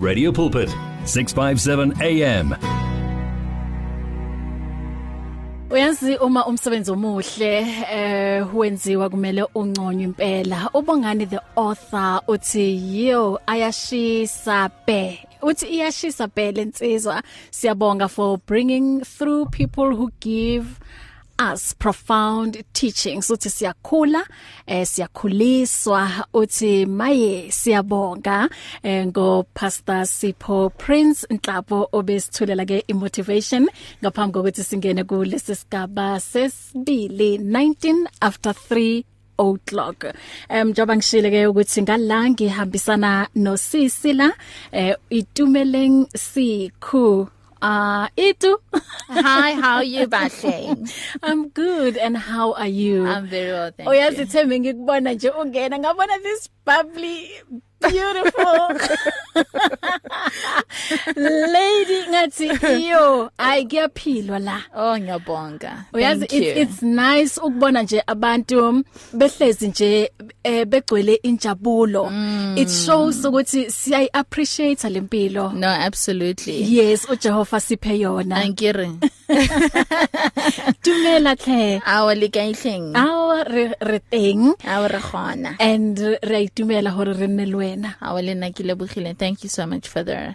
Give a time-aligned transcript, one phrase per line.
[0.00, 0.70] Radio Pulpit
[1.04, 2.56] 657 AM
[5.70, 10.70] Uyazi uma umsebenzi omuhle eh wenziwa kumele unconywe impela.
[10.74, 15.20] Ubongani the author uthi yo ayashisa be.
[15.42, 20.66] Uthi iyashisa be lensizwa siyabonga for bringing through people who give
[21.40, 23.30] us profound teachings.
[23.30, 24.22] Uthi siyakhula
[24.66, 26.26] eh siyakhuliswa.
[26.34, 28.48] Uthi maye siyabonga
[28.82, 33.68] eh ngo pastor Sipho Prince Nhlapo obesithulela ke imotivation
[34.02, 39.04] ngaphambi kokuthi singene kulesi sigaba sesibili 19 after 3
[39.38, 40.04] o'clock.
[40.48, 44.32] Em njoba ngishile ke ukuthi ngala ngihambisana nosisi la
[44.72, 47.28] eh itumeleng sikhu.
[47.60, 48.56] Uh Itu.
[49.12, 50.80] Hi how are you Bahle
[51.22, 53.04] I'm good and how are you?
[53.06, 57.28] I'm very well thank Uyazi thembe ngikubona nje ungena ngabona this bubbly
[57.80, 58.68] beautiful.
[61.16, 62.48] Lady ngathi
[62.88, 64.62] yo ay kuyaphilwa la.
[64.74, 65.84] Oh ngiyabonga.
[65.92, 70.12] Uyazi it's it's nice ukubona nje abantu behlezi nje
[70.44, 72.10] eh, begcwele injabulo.
[72.10, 72.58] Mm.
[72.58, 76.62] it shows ukuthi siya appreciate lempilo No absolutely.
[76.62, 78.36] Yes uJehova siphe yona.
[78.36, 78.90] Ankere
[80.82, 84.54] tumela hle Awa le kaileng awa re re teng.
[84.66, 87.94] Awa re gona and re itumela hore re nne le wena.
[88.02, 89.16] Awa le nna ke lebogile.
[89.16, 90.34] Thank you so much for the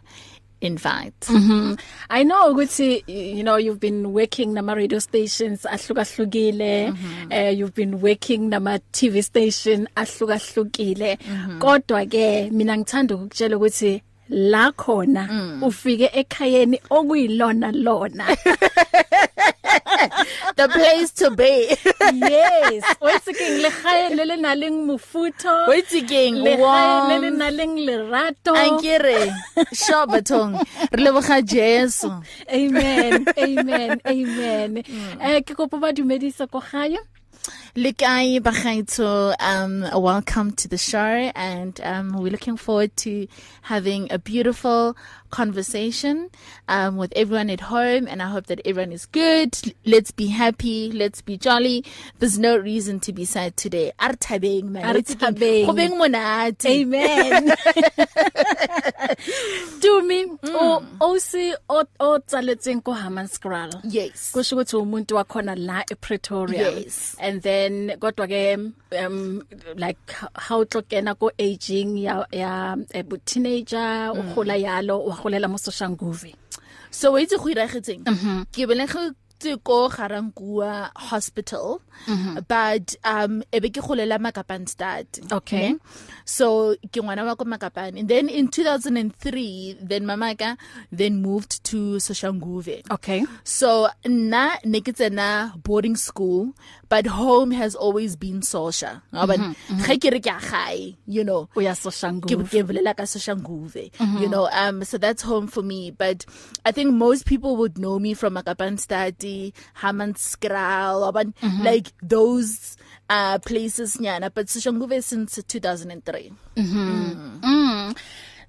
[0.61, 1.19] invite.
[1.27, 1.77] Mhm.
[2.09, 6.95] I know ukuthi you know you've been working nama radio stations ahlukahlukile.
[7.29, 11.17] Eh you've been working nama TV station ahlukahlukile.
[11.59, 15.27] Kodwa ke mina ngithanda ukukutshela ukuthi la khona
[15.61, 18.25] ufike ekhayeni okuyilona lona.
[20.55, 21.75] The place to be.
[22.13, 22.83] Yes.
[23.01, 27.29] Wetsi king le khaye le le na leng mofuto Wait again le khaye le le
[27.31, 28.53] wow na leng lerato.
[28.55, 29.31] Ankere
[29.73, 30.59] sure batong
[30.91, 32.11] re leboga Jesu.
[32.51, 33.25] Amen.
[33.37, 34.01] Amen.
[34.05, 34.77] Amen.
[35.21, 36.97] Eh ke kopa ba dumedisa go gae.
[37.75, 40.97] Likai Bagaito um welcome to the show
[41.35, 43.27] and um we're looking forward to
[43.63, 44.95] having a beautiful
[45.29, 46.29] conversation
[46.69, 49.57] um with everyone at home and I hope that everyone is good.
[49.85, 50.89] Let's be happy.
[50.93, 51.83] Let's be jolly.
[52.19, 53.91] There's no reason to be sad today.
[53.99, 54.85] Arthabeng man.
[54.85, 55.65] A re thabeng.
[55.65, 56.65] go beng monate.
[56.67, 57.47] Amen.
[59.83, 64.31] Dumi o osi o o tsaletseng ko Hammanskraal yes.
[64.33, 66.71] Kusho ukuthi umuntu wakhona la ePretoria.
[66.85, 67.17] Yes.
[67.19, 67.64] and then
[67.99, 68.57] kodwa ke
[69.05, 69.41] um
[69.75, 69.99] like
[70.35, 76.35] how tlokena ko aging ya ya ebu teenager o gola yalo wa golela mo Soshanguve
[76.91, 78.03] so wait go iragetseng
[78.53, 78.65] ke
[79.45, 81.79] belege ko Garankuwa hospital.
[82.07, 82.35] Mm -hmm.
[82.47, 85.71] but um ebe ke golela Makapanstad Okay.
[85.73, 85.79] ne?
[86.25, 90.57] so ke ngwana wa ko Makapan and then in 2003 then mamaka
[90.91, 92.83] then moved to Soshanguve.
[92.91, 93.23] Okay.
[93.43, 96.51] So na ne ke tsena boarding school
[96.89, 99.01] but home has always been Sosha.
[99.13, 99.55] Ngoba
[99.87, 101.47] ge ke re ke a gae you know.
[101.55, 102.51] O ya ke Soshanguve.
[102.51, 104.19] Ke bolela ka Soshanguve mm -hmm.
[104.21, 104.49] you know.
[104.51, 105.91] Um so that's home for me.
[105.95, 106.25] But
[106.65, 108.35] i think most people would know me from
[109.35, 111.63] Makapanstadi Hammanskraal or mm -hmm.
[111.63, 112.77] like those
[113.09, 117.95] uh places nyana but Soshanguve since 2003 Mm.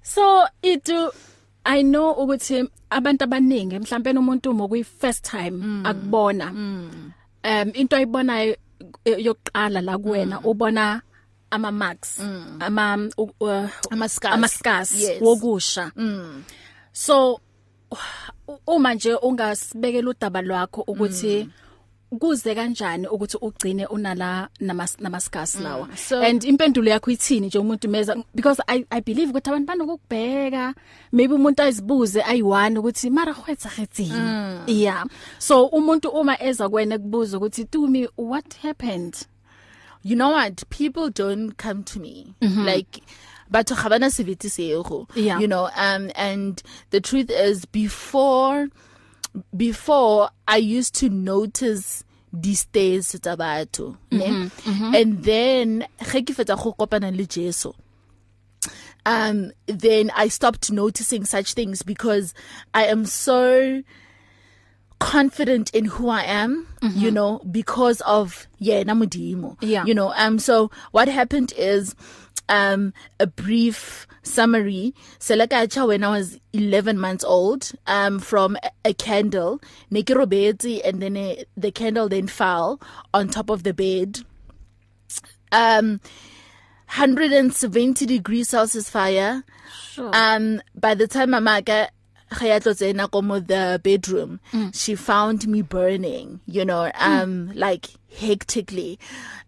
[0.01, 1.11] So itu
[1.65, 6.51] I know ukuthi abantu abaningi mhlawumbe umuntu uma kuyi first time akubona.
[6.51, 8.55] Um into ayibonayo
[9.05, 11.01] eh, yokuqala la kuwena ubona
[11.51, 12.19] ama marks
[12.59, 15.21] ama u- uh, ama scars ama scars yes.
[15.21, 15.91] wokusha.
[16.93, 17.39] So
[17.91, 17.97] u-
[18.67, 21.49] uma nje ungasibekela udaba lwakho ukuthi
[22.19, 27.59] kuze kanjani ukuthi ugcine unala nama nama scars lawa So- and impendulo yakho ithini nje
[27.59, 28.15] umuntu meza?
[28.35, 30.73] Because i i believe ukuthi abantu banokubheka
[31.11, 35.05] maybe umuntu azibuze ayi1 ukuthi mara khwetsa khetsini yeah.
[35.37, 39.15] So umuntu uma eza kwena kubuza ukuthi tumi what happened?
[40.03, 40.63] You know what?
[40.69, 42.33] People don't come to me.
[42.41, 42.75] Mm -hmm.
[42.75, 43.01] like
[43.51, 45.39] batho ga bana sebete sego Yeah.
[45.39, 48.67] you know um and the truth is before
[49.55, 54.49] before i used to notice these days tsa batho ne
[54.99, 57.71] and then ge ke fetsa go kopana le Jesu
[59.05, 62.33] um then i stopped noticing such things because
[62.73, 63.81] i am so
[64.99, 67.01] confident in who I am mm -hmm.
[67.01, 69.85] you know because of yena modimo Yeah.
[69.87, 71.95] you know um so what happened is
[72.49, 78.93] um a brief summary selakacha when I was 11 months old um from a, a
[78.93, 79.61] candle
[79.91, 82.79] ne ke robetse and then uh, the candle then fell
[83.13, 84.19] on top of the bed
[85.51, 85.99] um
[86.89, 89.43] 170 degrees Celsius fire.
[89.91, 90.09] Sure.
[90.13, 91.89] Um by the time mamaka
[92.33, 94.73] ge ya tlotse na ko mo the bedroom mm.
[94.75, 97.55] she found me burning you know um mm.
[97.55, 98.99] like hectically.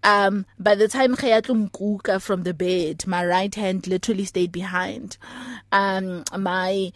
[0.03, 4.51] Um by the time ge ya tlomkuka from the bed my right hand literally stayed
[4.51, 5.17] behind.
[5.71, 6.91] Um my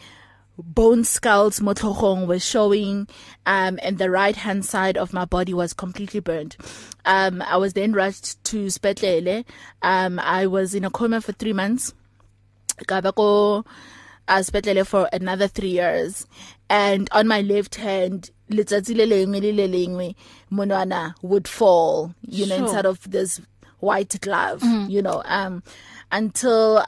[0.57, 3.07] bone skulls motlhogong was showing
[3.47, 6.55] um and the right hand side of my body was completely burned.
[7.05, 9.45] Um i was then rushed to spetlele.
[9.81, 11.93] Um i was in a coma for 3 months.
[12.87, 13.65] Ka ba ko
[14.27, 16.27] aspetlele for another 3 years
[16.69, 20.15] and on my left hand letsatsi le lengwe le le lengwe
[20.51, 22.65] monwana would fall you know sure.
[22.67, 23.41] inside of this
[23.79, 24.89] white glove mm.
[24.89, 25.61] you know um
[26.11, 26.83] until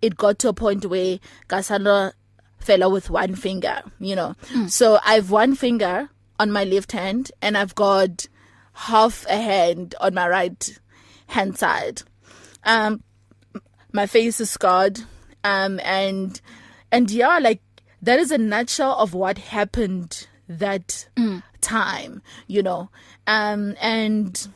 [0.00, 1.18] it got to a point where
[1.48, 2.12] kasana
[2.58, 4.70] fella with one finger you know mm.
[4.70, 8.26] so i've one finger on my left hand and i've got
[8.72, 10.78] half a hand on my right
[11.28, 12.02] hand side
[12.64, 13.02] um
[13.92, 15.00] my face is scarred
[15.44, 16.40] um and
[16.92, 17.60] and yeah like
[18.02, 21.42] that is a nutshell of what happened that mm.
[21.60, 22.90] time you know.
[23.26, 24.48] Um and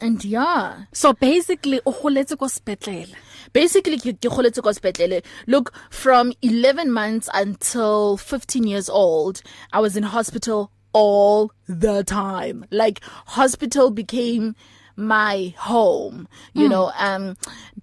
[0.00, 0.84] and yeah.
[0.92, 3.14] So basically o goletse ko spetlele
[3.52, 9.42] basically ke goletse ko spetlele look from 11 months until 15 years old
[9.72, 12.64] i was in hospital all the time.
[12.70, 14.56] Like hospital became
[14.96, 16.70] my home you mm.
[16.70, 16.92] know.
[16.98, 17.36] Um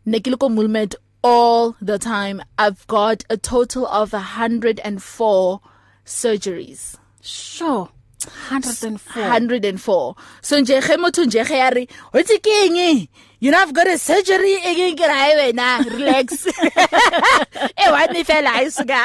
[0.06, 2.39] nekiloko mulmet all the time.
[2.60, 5.60] I've got a total of 104
[6.06, 6.98] surgeries.
[7.22, 7.89] Sure.
[8.50, 13.07] 104 104 so nje ge motho nje ge ya re o tse keng
[13.39, 15.68] you know i've got a surgery again ke ra wena?
[15.86, 16.48] Relax.
[17.86, 19.01] E wa ni fela isuka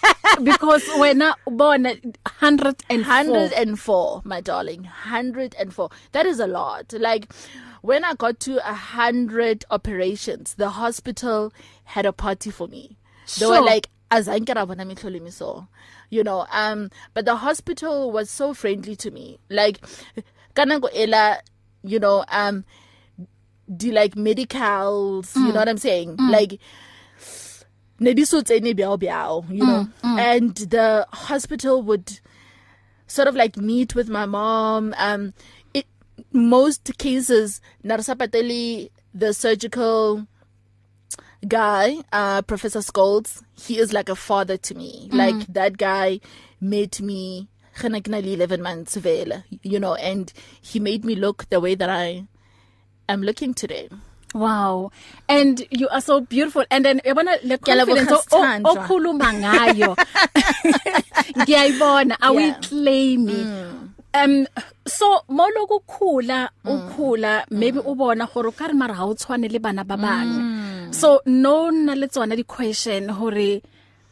[0.48, 1.94] because wena ubona
[2.40, 4.82] 104 104 my darling.
[4.82, 6.92] 104 that is a lot.
[6.98, 7.28] Like
[7.84, 11.52] when i got to a 100 operations the hospital
[11.84, 12.96] had a party for me
[13.38, 13.50] they sure.
[13.60, 15.50] were like azanke ra bona mihlolo miso
[16.10, 19.84] you know um but the hospital was so friendly to me like
[20.54, 21.24] kana go ela
[21.82, 22.64] you know um
[23.82, 25.46] do like medicals mm.
[25.46, 26.30] you know what i'm saying mm.
[26.30, 26.58] like
[28.00, 30.14] ne di so tsene biao biao you know mm.
[30.14, 30.18] Mm.
[30.18, 32.20] and the hospital would
[33.06, 35.32] sort of like meet with my mom um
[36.32, 40.26] most cases narsapateli the surgical
[41.46, 45.16] guy uh professor Skolds he is like a father to me mm.
[45.16, 46.20] like that guy
[46.60, 47.48] made me
[47.80, 50.32] gena ke na le 11 months vele you know and
[50.62, 52.24] he made me look the way that I
[53.08, 53.88] am looking today
[54.34, 54.90] Wow.
[55.28, 56.64] And you are so beautiful.
[56.68, 58.10] And then yabona le confidence
[58.66, 59.94] okhuluma ngayo.
[61.38, 62.18] Ngiyayibona.
[62.18, 63.93] Mm.
[64.14, 64.46] Um
[64.86, 69.82] so molo kukhula ukhula maybe ubona gore ka re mara ha o tshwane le bana
[69.84, 70.30] ba bang.
[70.30, 70.94] Mm.
[70.94, 73.60] So no na le tsona di question hore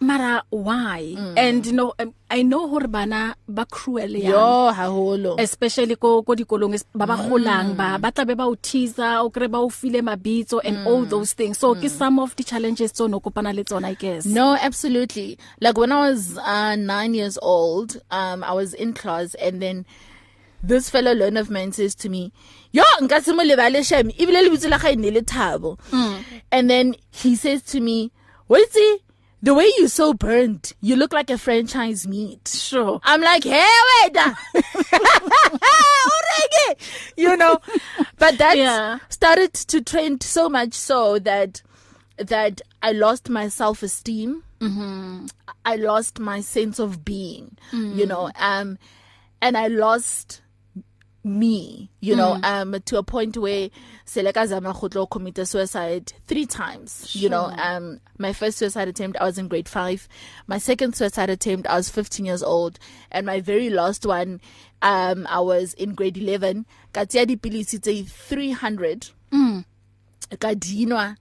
[0.03, 1.15] mara why?
[1.17, 1.35] Mm.
[1.39, 5.37] and you know um, i know hore bana ba cruel ya yo haholo.
[5.39, 9.31] Especially ko ko dikolong ba ba golang ba ba tla be ba o teaser o
[9.31, 10.87] kre ba o file mabitso and mm.
[10.87, 11.59] all those things.
[11.59, 11.83] So mm.
[11.85, 14.25] ke some of the challenges tsone kopana le tsona i guess.
[14.27, 15.39] No absolutely.
[15.61, 19.85] Like when i was uh 9 years old um i was in class and then
[20.63, 22.33] this fellow learner of mine says to me
[22.73, 24.11] yo nka se mo lebale shame.
[24.17, 25.79] Ibile le bitse la ga ine le thabo.
[25.91, 26.25] Mm.
[26.51, 28.11] and then he says to me
[28.49, 29.03] what's it
[29.43, 32.49] the way you so burnt you look like a franchise meat.
[32.49, 33.01] Sure.
[33.03, 33.67] I'm like hey
[34.05, 34.17] wait
[37.17, 37.59] you know?
[38.19, 38.99] But that yeah.
[39.09, 41.63] started to trend so much so that
[42.19, 45.31] that i lost my self esteem mhm
[45.65, 47.97] i lost my sense of being mm.
[47.97, 48.79] you know um
[49.41, 50.42] and i lost
[51.25, 52.17] me you mm.
[52.17, 53.71] know um to a point where
[54.05, 57.23] seleka zama khotlo commit suicide 3 times sure.
[57.23, 60.09] you know um my first suicide attempt I was in grade 5
[60.47, 62.79] my second suicide attempt I was 15 years old.
[63.11, 64.41] And my very last one
[64.81, 69.65] um I was in grade 11 ka tsia dipilisi tse 300 mm.
[70.41, 71.17] ka dinwa.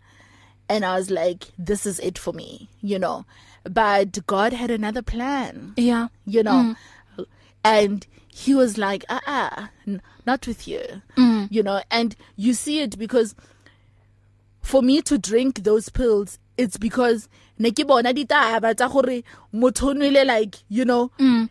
[0.70, 3.26] And I was like this is it for me you know.
[3.64, 5.74] But God had another plan.
[5.78, 6.08] Yeah.
[6.26, 6.76] You know.
[7.18, 7.26] Mm.
[7.64, 10.82] and he was like ah ah n- not with you
[11.18, 11.48] mm.
[11.52, 13.36] you know and you see it because
[14.62, 17.28] for me to drink those pills it's because
[17.60, 19.24] ne ke bona ditaba tsa gore
[19.54, 21.50] motho nwele like you know mm.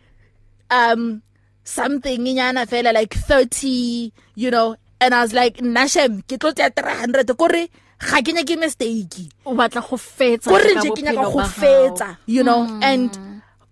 [0.70, 1.22] um
[1.64, 6.70] something nyana fela like 30 you know and i was like nashem ke tlo tya
[6.70, 7.62] 300 kore
[8.10, 12.16] ga ke nya ke mistake o batla go fetsa kore nje ke nya go fetsa
[12.26, 12.82] you know mm.
[12.82, 13.18] and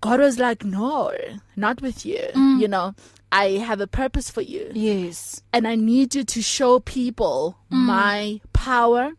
[0.01, 1.13] God was like no
[1.57, 2.61] not with you mm.
[2.61, 2.95] you know.
[3.31, 4.71] I have a purpose for you.
[4.73, 5.43] Yes.
[5.53, 7.77] And I need you to show people mm.
[7.77, 9.13] my power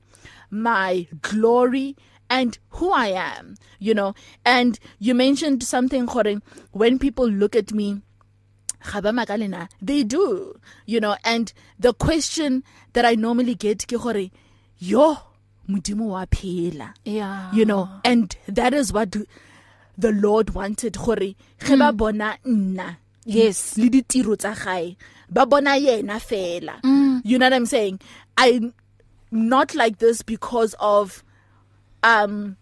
[0.50, 1.96] my glory
[2.28, 4.16] and who I am you know.
[4.46, 8.02] And you mentioned something gore when people look at me
[8.92, 11.16] gaba makalena they do you know.
[11.24, 14.30] And the question that I normally get ke gore
[14.78, 15.18] yo
[15.70, 17.52] modimo wa phela yeah.
[17.54, 17.90] you know.
[18.04, 19.16] And that is what
[20.00, 23.78] the lord wanted gore ge ba bona nna Yes.
[23.78, 24.96] le ditiro tsa gae
[25.30, 27.22] ba bona yena fela Mm.
[27.26, 28.00] you know what i'm saying
[28.38, 28.74] i'm
[29.32, 31.24] not like this because of
[32.04, 32.56] um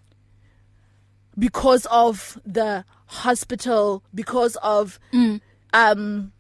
[1.37, 5.39] because of the hospital because of Mm.
[5.73, 6.31] um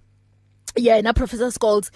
[0.75, 1.91] yeah na professor Scholes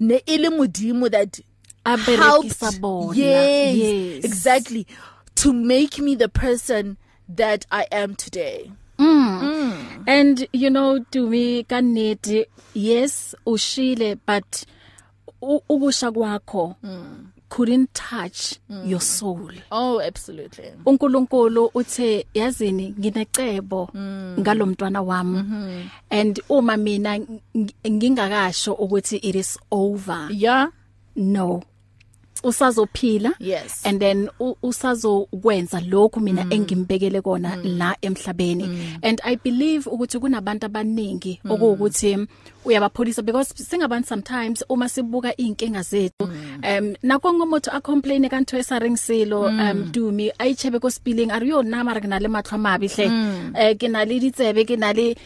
[0.00, 1.40] ne ile modimo that
[1.86, 2.18] A berekisa
[2.60, 3.16] helped bona.
[3.16, 4.24] yes, Yes.
[4.24, 4.86] exactly
[5.36, 6.96] to make me the person
[7.36, 8.70] that I am today.
[10.06, 14.64] And you know to me kaneti yes ushile but
[15.42, 16.76] u- ukusha kwakho
[17.50, 19.50] couldn't touch your soul.
[19.70, 20.72] oh absolutely.
[20.86, 23.88] uNkulunkulu uthe yazini nginecebo
[24.40, 25.88] ngalomntwana wami.
[26.10, 27.40] And uma mina ng-
[27.90, 30.28] ngingakasho ukuthi it is over.
[30.30, 30.68] Yeah.
[31.16, 31.62] No.
[32.44, 33.82] Usazophila Yes.
[33.86, 34.28] and then
[34.62, 38.98] usazokwenza lokhu mina engimbekele kona la emhlabeni.
[39.02, 42.26] And i believe ukuthi kunabantu abaningi okuwukuthi
[42.64, 48.96] uyabapholisa because singabantu sometimes uma sibuka inkinga zethu um nako ngomoto a complain kanto esaring
[48.96, 53.10] silo um dumi ayichebe ko spilling are yo na mara kana le matlho mabi hle
[53.54, 55.16] eh ke na le ditsebe ke na le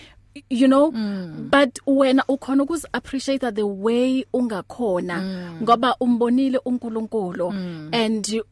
[0.51, 1.51] you know mm.
[1.51, 5.59] but wena ukhona ukuzi appreciate the way ungakhona mm.
[5.63, 7.89] ngoba umbonile uNkulunkulu mm.
[7.93, 8.43] and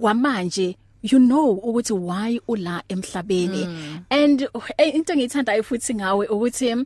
[0.00, 4.00] kwamanje you know ukuthi why ula emhlabeni mm.
[4.10, 6.76] and eh, into engiyithandayo futhi ngawe ukuthi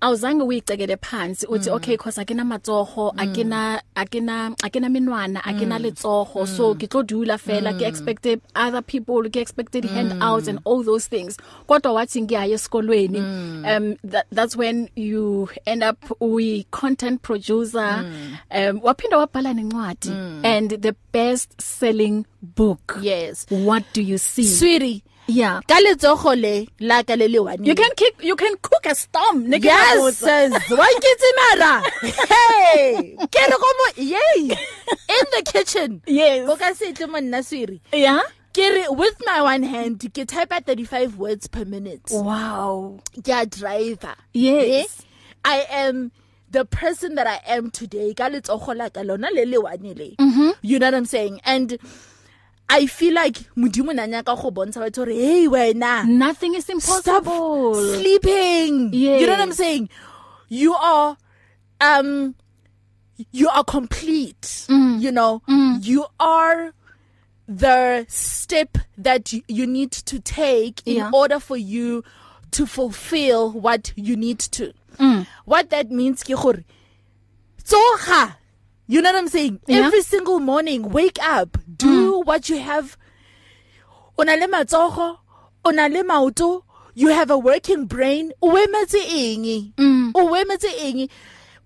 [0.00, 6.46] awuzange uyicekele phansi uthi okay cause akena matsoho akena akena akena minwana akena letsoho.
[6.46, 11.06] So ke tlo dula fela ke expected other people ke expected handouts and all those
[11.08, 11.36] things.
[11.68, 18.04] Kodwa wathi ngiyaye esikolweni um that, that's when you end up we content producer.
[18.50, 20.10] Um waphinda wabhala nencwadi
[20.44, 22.98] and the best selling book.
[23.00, 23.46] Yes.
[23.48, 24.44] What do you see?
[24.44, 25.60] Sweetie yeah.
[25.68, 27.62] Ka letsogo le la ka le le one.
[27.64, 31.82] You can kick you can cook a storm ke yes wa kitsimara
[32.32, 34.50] hey ke re go mo yay.
[34.50, 36.02] In the kitchen.
[36.06, 36.46] Yes.
[36.46, 38.20] go ka se tle monna sweetie yeah.
[38.54, 42.08] Ke re with my one hand ke type at 35 words per minute.
[42.10, 42.98] Wow.
[43.22, 44.14] Ke a driver.
[44.32, 45.00] Yes.
[45.00, 45.04] Eh?
[45.44, 46.10] i am
[46.50, 48.14] the person that i am today.
[48.14, 50.16] Ka letsogo la ka lona le le one le.
[50.62, 51.40] You know what i'm saying?
[51.44, 51.78] And
[52.68, 56.74] i feel like modimo nanya ka go bontsha batho re hey wena nothing is stop
[56.76, 59.20] impossible sleeping Yes.
[59.20, 59.88] you know what i'm saying
[60.48, 61.16] you are
[61.80, 62.34] um
[63.32, 65.00] you are complete mm.
[65.00, 65.84] you know mm.
[65.84, 66.72] you are
[67.48, 71.10] the step that you, you need to take in Yeah.
[71.12, 72.04] order for you
[72.52, 75.26] to fulfill what you need to mm.
[75.46, 76.64] what that means ke gore
[77.64, 78.36] tsoga
[78.88, 79.86] you know what i'm saying Yeah.
[79.86, 82.26] every single morning wake up do mm.
[82.26, 82.96] what you have
[84.18, 85.18] ona le matsogo
[85.64, 86.64] ona le maoto
[86.94, 89.72] you have a working brain o emetse eng
[90.14, 91.08] o emetse eng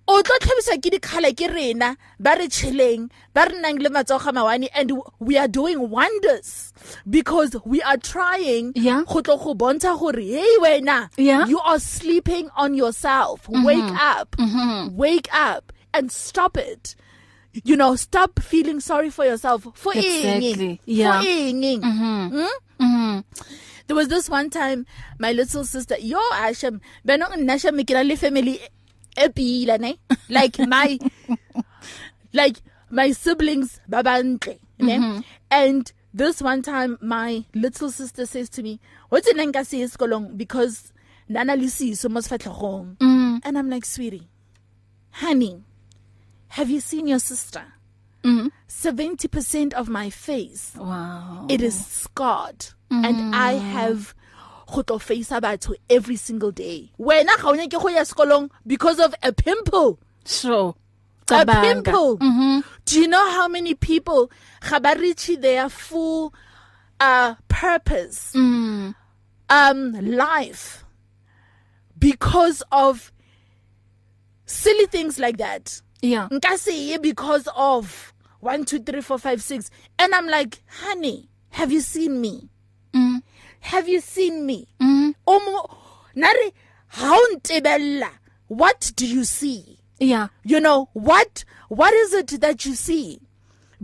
[0.09, 4.35] o tlo tlhabisa ke dikhala ke rena ba re tshileng ba re nang le matsogo
[4.35, 6.73] mawane and we are doing wonders
[7.09, 9.05] because we are trying Yeah.
[9.07, 11.09] go tlo go bontsha gore hey wena
[11.49, 13.65] you are sleeping on yourself mm -hmm.
[13.71, 14.97] wake up mm -hmm.
[14.97, 16.97] wake up and stop it
[17.65, 20.53] you know stop feeling sorry for yourself for Exactly.
[20.53, 21.21] eng Yeah.
[21.21, 22.49] for eng mm?
[22.81, 23.25] mhm
[23.87, 24.87] there was this one time
[25.19, 28.59] my little sister yo asham beno nna shame ke na le family
[29.17, 29.97] e pila ne
[30.29, 30.99] like my
[32.33, 32.57] like
[32.91, 35.25] my siblings babantle ne mm -hmm.
[35.51, 38.79] and this one time my little sister says to me
[39.11, 40.93] what's in nka se sekolong because
[41.29, 43.41] nana le siso mo sefatlhogong Mm.
[43.45, 44.29] and i'm like sweetie
[45.23, 45.55] honey
[46.53, 47.65] have you seen your sister?
[48.25, 48.51] Mhm.
[48.69, 51.47] 70% of my face wow.
[51.49, 52.67] it is scarred.
[52.91, 53.07] Mm.
[53.07, 54.15] and i have
[54.67, 56.93] go tlo face batho every single day.
[56.99, 59.99] Wena ga o nyake go ya sekolong because of a pimple.
[60.25, 60.75] Sure.
[61.31, 62.19] A pimple.
[62.19, 64.31] Mhm do you know how many people
[64.61, 66.35] ga ba reach their full
[67.01, 68.95] uh purpose mm.
[69.49, 70.85] um life
[71.99, 73.13] because of
[74.47, 75.81] silly things like that?
[76.03, 76.29] Yeah.
[76.31, 81.29] Nka se ye because of 1 2 3 4 5 6 and i'm like honey
[81.53, 82.49] have you seen me?
[82.95, 83.23] Mm.
[83.61, 84.67] Have you seen me?
[84.81, 85.15] Mm.
[85.27, 85.79] O mo
[86.15, 86.51] nare
[86.89, 88.11] ha o ntebella
[88.49, 89.79] what do you see?
[89.99, 90.29] Yeah.
[90.45, 93.21] You know what what is it that you see?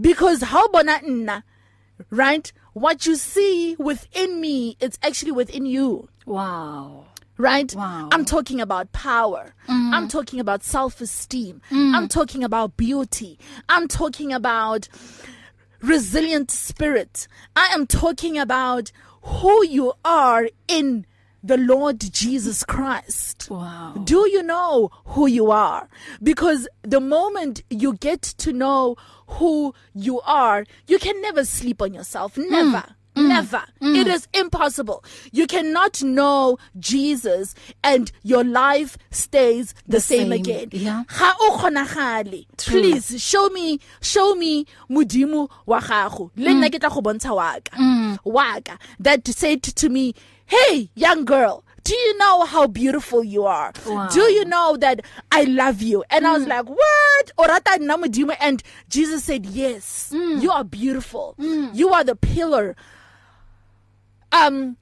[0.00, 1.42] Because how bona nna
[2.10, 2.50] right?
[2.72, 6.08] What you see within me it's actually within you.
[6.26, 7.04] Wow.
[7.38, 8.08] Right Wow.
[8.12, 9.92] i'm talking about power mm.
[9.94, 11.94] i'm talking about self-esteem mm.
[11.94, 14.88] i'm talking about beauty i'm talking about
[15.80, 18.92] resilient spirit i am talking about
[19.22, 21.06] who you are in
[21.42, 23.48] the Lord Jesus Christ.
[23.50, 23.94] Wow.
[24.04, 25.88] Do you know who you are?
[26.22, 28.96] Because the moment you get to know
[29.28, 32.36] who you are, you can never sleep on yourself.
[32.36, 32.78] Never.
[32.78, 32.94] Mm.
[33.26, 33.62] Never.
[33.82, 33.96] Mm.
[33.96, 35.02] It is impossible.
[35.32, 40.68] You cannot know Jesus and your life stays the, The same, same, again.
[40.72, 41.04] yeah.
[41.08, 42.46] Ha o kgonagale.
[42.56, 46.30] Please show me show me modimo wa gago.
[46.36, 48.18] Le nna ke tla go bontsha wa ka.
[48.24, 50.14] Wa ka that said to me,
[50.46, 53.72] "Hey, young girl, do you know how beautiful you are?
[53.86, 54.08] Wow.
[54.08, 55.00] Do you know that
[55.32, 60.10] I love you?" And I was like, "What?" Orata nna modimo and Jesus said, "Yes.
[60.12, 61.34] You are beautiful.
[61.38, 62.76] You are the pillar
[64.32, 64.76] um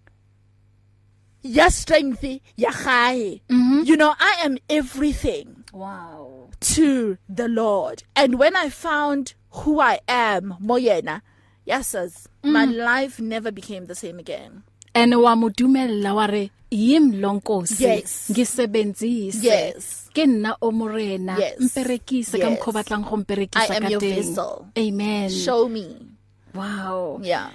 [1.42, 2.24] ya strength
[2.56, 3.40] ya gae
[3.84, 6.48] you know i am everything wow.
[6.60, 8.02] to the lord.
[8.16, 11.20] And when i found who i am moyena
[11.64, 14.62] yes sis, my life never became the same again.
[14.94, 18.30] And wa modumella wa re yim lonkosi Yes.
[18.30, 20.08] ngisebenzise Yes.
[20.14, 21.60] ke nna o morena Yes.
[21.60, 22.58] mperekise ka Yes.
[22.58, 24.14] mkho batlang go I mperekisa am ka your teng.
[24.16, 24.66] vessel.
[24.78, 25.30] amen.
[25.30, 26.06] Show me.
[26.54, 27.20] Wow.
[27.22, 27.50] Yeah.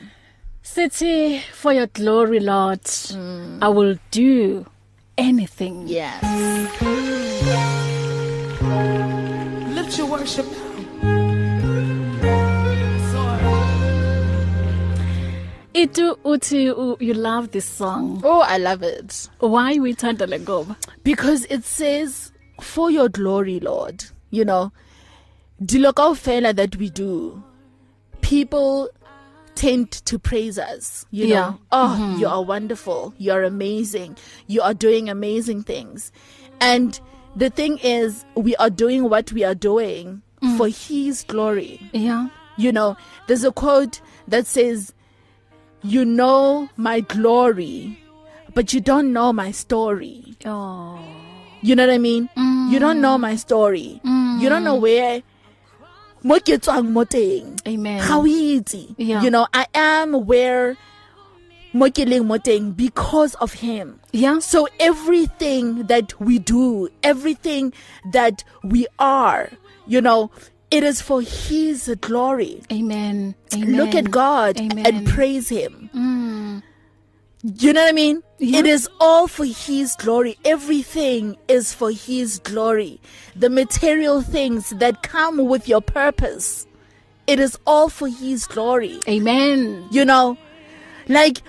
[0.63, 2.81] City for your glory Lord.
[2.83, 3.59] Mm.
[3.61, 4.65] I will do
[5.17, 5.87] anything.
[5.87, 6.21] Yes.
[9.75, 10.45] Lift your worship
[15.73, 18.21] itu uthi u- you love this song?
[18.23, 19.29] Oh i love it.
[19.39, 24.03] Why we thanda le ngoma because it says for your glory lord.
[24.31, 24.71] You know
[25.63, 27.41] dilo kaofela that we do.
[28.21, 28.89] People
[29.61, 31.39] tend to praise us you Yeah.
[31.41, 32.19] know oh mm-hmm.
[32.19, 36.11] you are wonderful you're amazing you are doing amazing things
[36.69, 36.99] and
[37.43, 40.57] the thing is we are doing what we are doing mm.
[40.57, 42.89] for his glory yeah you know
[43.27, 44.93] there's a quote that says
[45.95, 47.97] you know my glory
[48.53, 50.99] but you don't know my story oh
[51.63, 52.23] You know what I mean?
[52.35, 52.71] Mm.
[52.73, 54.01] You don't know my story.
[54.03, 54.41] Mm.
[54.41, 55.21] You don't know where
[56.23, 57.57] mo ke tswang mo teng.
[57.67, 57.99] Amen.
[57.99, 58.93] Ga o itse.
[58.97, 59.21] Yeah.
[59.23, 60.77] You know, I am where
[61.73, 63.99] mo ke leng mo teng because of him.
[64.11, 67.73] yeah So everything that we do, everything
[68.11, 69.49] that we are,
[69.87, 70.29] you know,
[70.69, 72.63] it is for his glory.
[72.71, 75.89] amen amen Look at God amen and praise him.
[75.95, 76.63] mm.
[77.43, 78.21] You know what I mean?
[78.37, 78.59] Yeah.
[78.59, 80.37] It is all for His glory.
[80.45, 83.01] Everything is for His glory.
[83.35, 86.67] The material things that come with your purpose,
[87.25, 88.99] it is all for His glory.
[89.07, 90.37] amen You know,
[91.07, 91.41] like,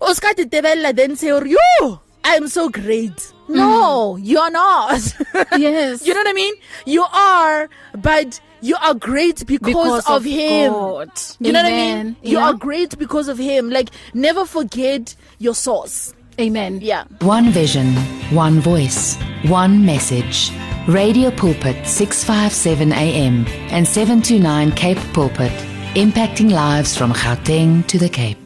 [0.00, 5.00] Oscar Tebella then say, "You, I'm so great." No, you're not.
[5.56, 6.54] yes you know what I mean?
[6.84, 10.72] You are, but you are great because, because of, Him.
[10.72, 11.10] God.
[11.38, 12.06] You know what I Amen.
[12.06, 12.16] mean?
[12.22, 12.46] You yeah.
[12.46, 13.70] are great because of him.
[13.70, 16.12] Like never forget your source.
[16.40, 17.04] amen Yeah.
[17.20, 17.94] One vision,
[18.34, 19.16] one voice,
[19.46, 20.50] one message.
[20.88, 25.52] Radio Pulpit 657 AM and 729 Cape Pulpit,
[25.94, 28.38] impacting lives from Gauteng to the Cape.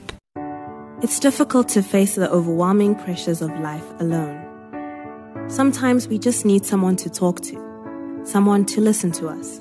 [1.03, 4.41] It's difficult to face the overwhelming pressures of life alone.
[5.49, 9.61] Sometimes we just need someone to talk to, someone to listen to us.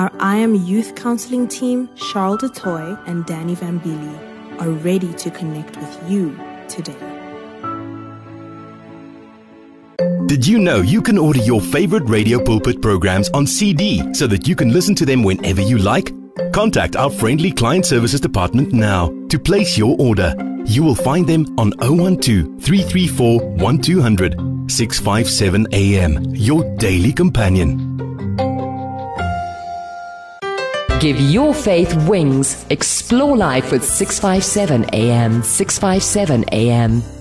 [0.00, 5.76] Our I Am Youth Counseling team, Charles DeToy and Danny Vambili, are ready to connect
[5.76, 6.34] with you
[6.70, 6.96] today.
[10.24, 14.48] Did you know you can order your favorite Radio Pulpit programs on CD so that
[14.48, 16.14] you can listen to them whenever you like?
[16.54, 20.34] Contact our friendly client services department now to place your order.
[20.64, 28.09] You will find them on 012 334 1200 657 AM, your daily companion.
[31.00, 32.66] Give your faith wings.
[32.68, 35.42] Explore life with 657 AM.
[35.42, 37.19] 657 AM.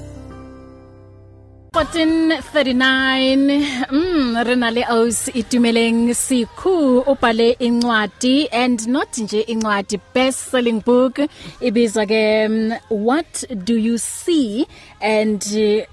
[1.80, 10.82] 1439 mm rena le aus itumeleng sikhu ubhale incwadi and not nje incwadi best selling
[10.82, 11.20] book.
[11.62, 14.68] Ibizwa ke um, what do you see?
[15.02, 15.42] And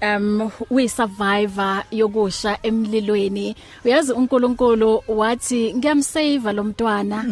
[0.01, 3.55] um we survivor yokusha emlilweni.
[3.85, 7.23] Uyazi uNkulunkulu wathi ngiyamsave lo mntwana.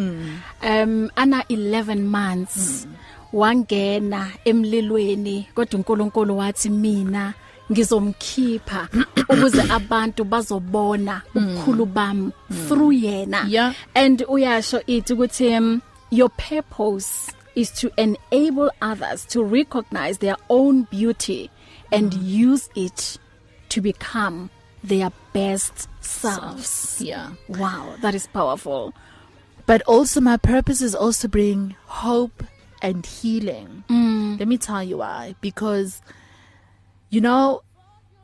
[0.62, 2.86] Um ana 11 months.
[3.32, 7.34] Wangena emlilweni kodwa uNkulunkulu wathi mina
[7.72, 8.88] ngizomkhipha
[9.28, 12.32] ukuze abantu bazobona ukukhulu bami
[12.68, 13.74] through yena Yeah.
[13.94, 20.82] and uyasho ithi ukuthi um, your purpose is to enable others to recognize their own
[20.90, 21.50] beauty
[21.92, 23.18] and use it
[23.68, 24.50] to become
[24.84, 27.30] their best selves Yeah.
[27.48, 28.92] wow that is powerful
[29.66, 32.44] But also my purpose is also bring hope
[32.80, 33.82] and healing.
[33.88, 34.38] Mm.
[34.38, 35.34] Let me tell you why.
[35.40, 36.00] Because
[37.10, 37.62] you know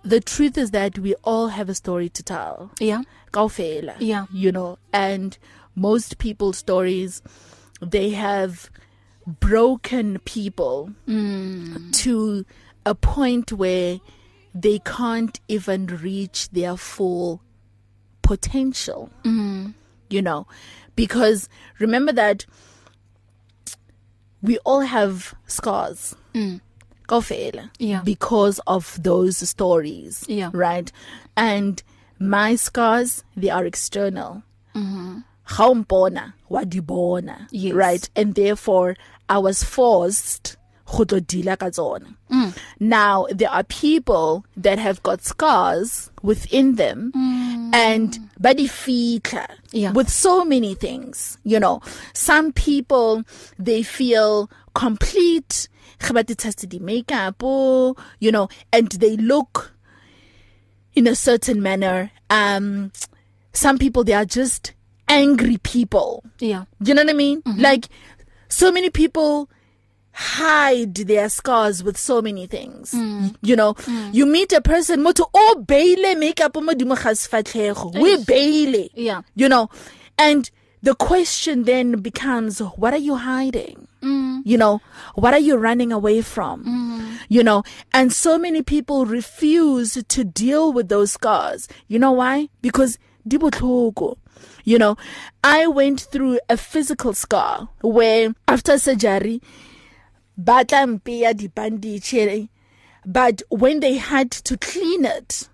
[0.04, 2.70] the truth is that we all have a story to tell.
[2.80, 3.96] yeah Kaufela.
[3.98, 4.26] Yeah.
[4.32, 5.36] You know, and
[5.74, 7.22] most people's stories
[7.80, 8.70] they have
[9.26, 11.92] broken people mm.
[11.96, 12.44] to
[12.84, 14.00] a point where
[14.54, 17.42] they can't even reach their full
[18.22, 19.10] potential.
[19.24, 19.74] Mm.
[20.10, 20.46] You know,
[20.94, 22.44] because remember that
[24.42, 26.14] we all have scars.
[26.34, 26.60] Mm.
[27.12, 27.70] Kaufela.
[27.78, 28.00] Yeah.
[28.04, 30.24] Because of those stories.
[30.28, 30.50] Yeah.
[30.52, 30.90] Right?
[31.36, 31.82] And
[32.18, 34.42] my scars, they are external.
[34.74, 35.24] Mhm.
[35.46, 37.48] Gaumpona, wadibona.
[37.50, 37.74] Yes.
[37.74, 38.08] Right?
[38.16, 38.96] And therefore
[39.28, 40.56] I was forced
[40.92, 42.08] go tlo deala ka tsona.
[42.30, 42.52] Mm.
[42.80, 47.74] Now there are people that have got scars within them mm.
[47.74, 49.92] and ba di fitla Yeah.
[49.92, 51.80] with so many things you know
[52.12, 53.24] some people
[53.58, 55.68] they feel complete
[56.12, 59.72] ba di test di makeup oh, you know and they look
[60.94, 62.92] in a certain manner um
[63.54, 64.74] some people they are just
[65.08, 67.40] angry people yeah do you know what I mean?
[67.42, 67.60] Mm-hmm.
[67.60, 67.88] Like
[68.48, 69.48] so many people
[70.12, 72.92] hide their scars with so many things.
[72.92, 73.34] Mm.
[73.42, 74.14] You know, mm.
[74.14, 77.92] you meet a person motho o beile makeup mo dimo ga sefatlhego.
[78.00, 78.90] We beile.
[78.94, 79.22] Yeah.
[79.34, 79.70] You know,
[80.18, 80.50] and
[80.82, 83.86] the question then becomes what are you hiding?
[84.02, 84.42] Mm.
[84.44, 84.80] You know,
[85.14, 86.64] what are you running away from?
[86.64, 87.18] Mm.
[87.28, 91.68] You know, and so many people refuse to deal with those scars.
[91.88, 92.48] You know why?
[92.60, 94.16] Because di botlhoko.
[94.64, 94.96] You know,
[95.42, 99.40] I went through a physical scar where after surgery,
[100.38, 102.46] batla mpeya di bandage, eh,
[103.04, 105.48] but when they had to clean it,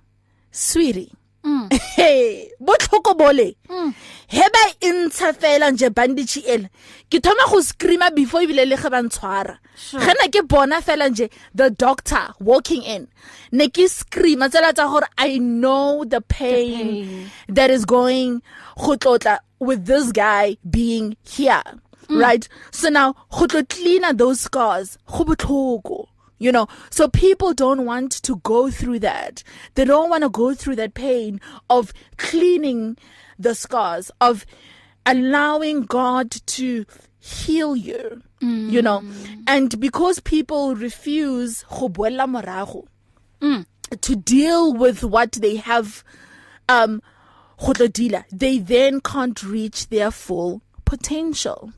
[0.50, 1.12] sweetie.
[1.44, 1.72] Mm.
[1.98, 3.56] Hey, botlhoko bole.
[3.68, 3.94] Mm.
[4.28, 6.68] Heba intsha fela nje bandage ele.
[7.10, 9.58] Ke thoma go screama before ibile le ge ba ntshwara.
[9.92, 13.08] Gena ke bona fela nje the doctor walking in.
[13.52, 17.30] Ne ke screama tsela tsa gore I know the pain, The pain.
[17.48, 18.42] that is going
[18.76, 21.62] go tlotla with this guy being here.
[22.08, 22.20] Mm.
[22.20, 22.48] Right?
[22.70, 24.98] So now go tlo cleaner those scars.
[25.06, 26.08] Go botlhoko.
[26.40, 29.42] You know, so people don't want to go through that.
[29.74, 32.96] They don't want to go through that pain of cleaning
[33.40, 34.46] the scars, of
[35.04, 36.86] allowing God to
[37.18, 38.22] heal you.
[38.40, 38.70] Mm.
[38.70, 39.02] You know,
[39.48, 42.86] and because people refuse go boela morago
[44.00, 46.04] to deal with what they have
[46.68, 47.02] um
[47.58, 51.72] go deala, they then can't reach their full potential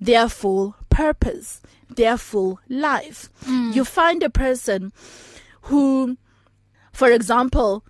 [0.00, 1.60] their full purpose
[1.96, 3.28] their full life.
[3.44, 3.74] Mm.
[3.74, 4.92] you find a person
[5.62, 6.16] who
[6.92, 7.84] for example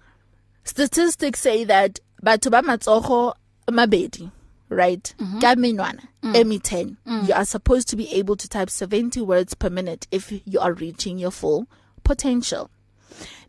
[0.65, 3.35] statistics say that batho ba matsogo
[3.69, 4.31] mabedi
[4.71, 5.15] right?
[5.41, 6.97] Ka menwana emi 10
[7.29, 10.73] you are supposed to be able to type 70 words per minute if you are
[10.73, 11.67] reaching your full
[12.03, 12.71] potential.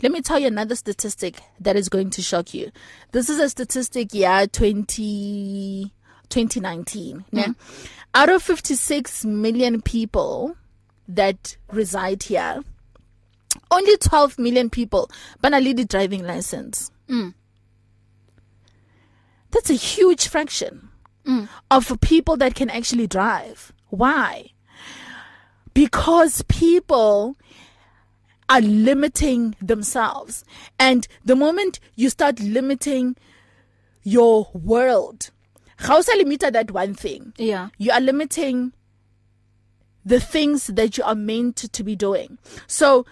[0.03, 2.71] Let me tell you another statistic that is going to shock you.
[3.11, 5.91] This is a statistic yeah 20
[6.29, 7.25] 2019.
[7.31, 7.55] Mm.
[8.13, 10.55] Out of 56 million people
[11.07, 12.63] that reside here,
[13.71, 15.09] only 12 million people
[15.41, 16.91] bana le driving license.
[17.09, 17.33] Mm.
[19.51, 20.89] That's a huge fraction
[21.25, 21.47] mm.
[21.71, 23.73] of people that can actually drive.
[23.89, 24.51] Why?
[25.73, 27.37] Because people
[28.49, 30.43] are limiting themselves.
[30.79, 33.15] And the moment you start limiting
[34.03, 35.31] your world,
[35.77, 37.33] how sa limita that one thing?
[37.37, 38.71] yeah You are limiting
[40.05, 42.37] the things that you are meant to be doing.
[42.67, 43.05] So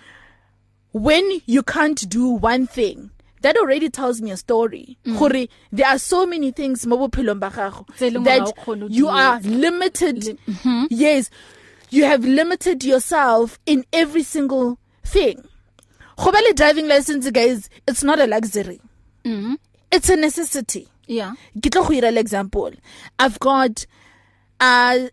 [0.91, 3.09] when you can't do one thing,
[3.41, 4.97] that already tells me a story.
[5.05, 5.49] Mm.
[5.71, 9.39] There are so many things mo bophelong ba gago e gore o that you are
[9.41, 10.23] limited.
[10.23, 10.87] Li- mhm.
[10.91, 11.29] Yes,
[11.89, 15.43] you have limited yourself in every single thing.
[16.15, 18.79] go ba le driving license guys it's not a luxury
[19.25, 19.57] Mhm.
[19.91, 21.33] it's a necessity Yeah.
[21.61, 22.71] ke tlo go ira example.
[23.19, 23.85] I've got
[24.59, 25.07] uh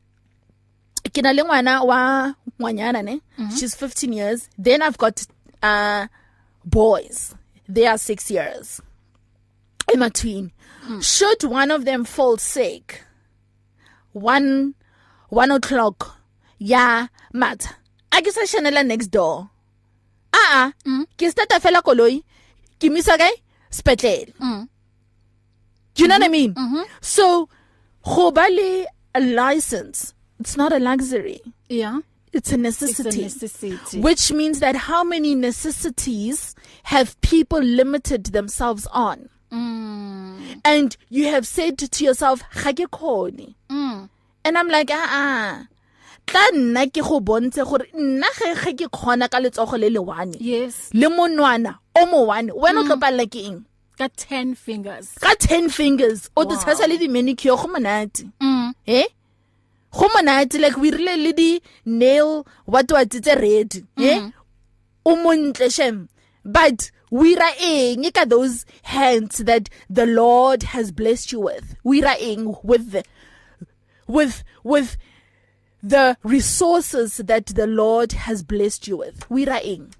[1.12, 3.20] ke na le ngwana wa ngwanyana ne.
[3.56, 4.48] She's 15 years.
[4.58, 5.26] Then i've got
[5.62, 6.06] uh
[6.64, 7.34] boys.
[7.68, 8.80] They are 6 years.
[9.92, 10.52] In between.
[11.00, 13.04] Should one of them fall sick
[14.12, 14.74] 1
[15.30, 16.16] 1 o'clock
[16.58, 17.76] ya matha
[18.12, 19.50] a ke sa shanela next door.
[20.34, 20.74] A a
[21.18, 22.22] ke starta fela koloi.
[22.80, 23.30] Ke misa kae?
[23.70, 24.32] Spetlele
[26.00, 26.54] Do you know what I mean?
[26.54, 26.82] Mm-hmm.
[27.02, 27.50] So,
[28.02, 31.42] go ba le a license, it's not a luxury.
[31.68, 32.00] Yeah.
[32.32, 33.22] It's a It's a necessity.
[33.24, 34.00] necessity.
[34.00, 39.28] Which means that how many necessities have people limited themselves on?
[39.52, 40.62] Mm.
[40.64, 44.08] And you have said to yourself, "Ga ke khone." Mm.
[44.46, 45.66] And I'm like, "Ah ah."
[46.26, 50.00] Tla nna ke go bontshe gore nna ge ge ke khona ka letsogo le le
[50.00, 50.32] one.
[50.40, 50.88] Yes.
[50.94, 52.48] Le monwana o mo one.
[52.56, 53.66] Wena o tlo palla ke eng?
[54.00, 55.12] Got 10 fingers.
[55.20, 56.30] Ka 10 fingers.
[56.34, 58.24] O tshasa le di manicure go monate.
[58.40, 58.72] Mm.
[58.86, 59.04] eh
[59.92, 63.86] go monate like we rile le di nail what what tse red.
[63.98, 64.30] Eh
[65.04, 66.08] o montle shem.
[66.42, 68.10] But we ra eng?
[68.10, 71.76] Ka those hands that the lord has blessed you with.
[71.84, 73.04] We ra eng with the,
[74.06, 74.96] with with
[75.82, 79.28] the resources that the lord has blessed you with?
[79.28, 79.92] We ra eng?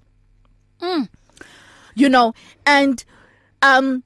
[1.93, 2.33] You know
[2.65, 3.05] and
[3.61, 4.03] um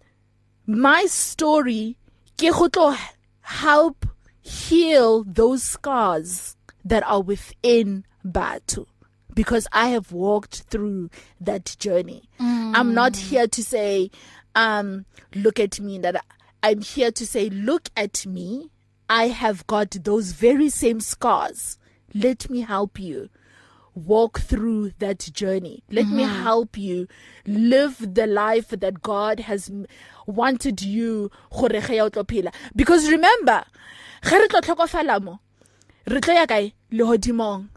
[0.65, 1.97] my story
[2.37, 2.97] ke go tlo
[3.41, 4.05] help
[4.41, 8.87] heal those scars that are within battle
[9.33, 11.09] because I have walked through
[11.41, 12.29] that journey.
[12.39, 12.71] Mm.
[12.75, 14.09] I'm not here to say
[14.55, 16.23] um look at me that
[16.63, 18.71] I'm here to say look at me.
[19.07, 21.77] I have got those very same scars.
[22.13, 23.29] Let me help you
[23.95, 25.83] walk through that journey.
[25.89, 26.17] Let mm-hmm.
[26.17, 27.07] me help you
[27.47, 29.71] live the life that God has
[30.27, 32.53] wanted you gore ge ya o tlo phela.
[32.75, 33.63] Because remember,
[34.23, 35.39] ge re tlo tlhokofala mo,
[36.07, 37.69] re tlo ya kae lehodimong.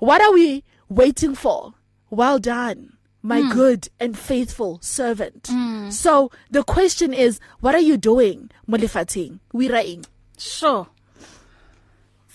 [0.00, 1.74] What are we waiting for?
[2.10, 2.96] Well done.
[3.22, 3.52] My mm.
[3.52, 5.42] good and faithful servant.
[5.44, 5.92] Mm.
[5.92, 9.40] So the question is, what are you doing, Molifating?
[9.52, 10.06] Wiraing.
[10.38, 10.88] Sure.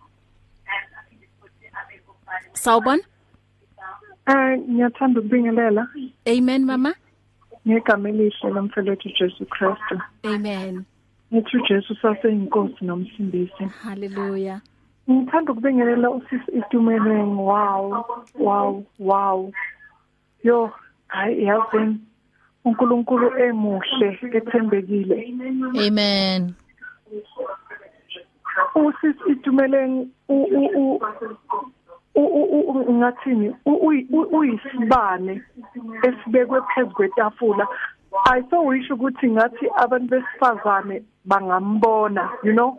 [2.53, 3.03] Sawubona
[4.27, 5.89] Eh ngiyathanda ukubingelela
[6.27, 6.95] Amen mama
[7.67, 10.01] ngegama elihle lomfelethi Jesu Kristu.
[10.25, 10.85] Amen
[11.33, 13.65] Ngithi uJesu saseyinkosi nomsindisi.
[13.83, 14.61] Hallelujah
[15.11, 17.39] Ngithanda ukubingelela usisi Itumeleng.
[17.39, 18.05] Wow,
[18.39, 19.53] wow, wow.
[20.43, 20.73] Yo,
[21.13, 21.97] hayi yazi
[22.65, 25.19] uNkulunkulu emuhle ethembekile.
[25.87, 26.55] Amen.
[28.75, 31.01] Usisi Itumeleng u
[32.15, 33.55] u ngathini
[34.33, 35.43] uyisibane
[36.03, 37.67] esibekwe phezulu kwetafula
[38.31, 42.77] I so wish ukuthi ngathi abantu besifazane bangambona you know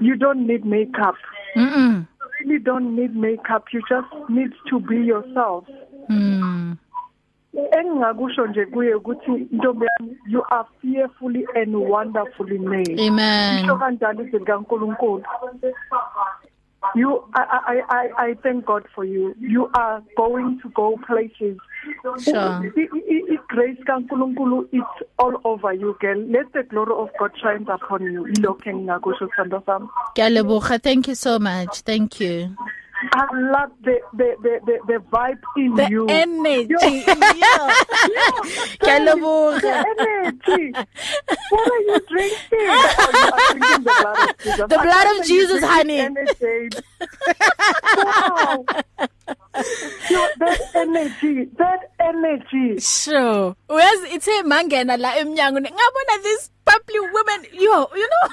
[0.00, 1.16] you don't need makeup
[1.56, 2.04] Mhm.
[2.20, 5.74] you really don't need makeup you just need to be yourself Mm.
[7.94, 13.64] Engingakusho nje kuye ukuthi ntombi yami you are fearfully and wonderfully made Amen.
[13.64, 15.24] isho kanjalo izwi likaNkuluNkulu
[16.94, 21.56] you I, I I I thank God for you you are going to go places
[22.24, 22.60] Sure.
[22.76, 28.02] I- grace kaNkuluNkulu it's all over you girl let the glory of God shine upon
[28.02, 31.80] you ilokho engingakusho sithando sami Kyaleboga, thank you so much.
[31.82, 32.56] Thank you.
[33.12, 37.04] I love the the the the, the vibe in the you energy
[38.82, 39.60] Kyaleboga.
[39.64, 40.72] The energy.
[41.50, 42.38] What are you drinking?
[42.52, 44.68] Oh, you are drinking the blood of Jesus.
[44.68, 46.00] The blood of Jesus, honey.
[47.96, 48.64] wow.
[50.10, 57.40] You that energy that energy sure uyazi ithe mangena la emnyango ngabona this bubbly women
[57.52, 58.26] yo you know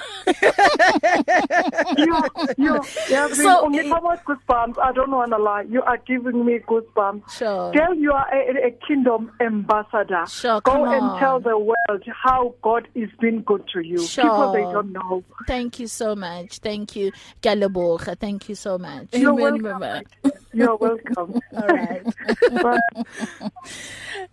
[1.98, 2.16] you
[2.58, 2.74] you
[3.10, 7.72] yeah So, ngithoba goosebumps i don't want to lie you are giving me goosebumps Sure.
[7.72, 11.20] girl you are a, a kingdom ambassador Sure, go and on.
[11.20, 14.24] tell the world how god is been good to you Sure.
[14.24, 16.60] people they don't know Thank you so much.
[16.60, 17.12] Thank you.
[17.42, 18.16] Galaboga.
[18.18, 19.08] Thank you so much.
[19.12, 19.84] you're welcome.
[20.54, 22.04] you're welcome All right.
[22.64, 22.80] Bye.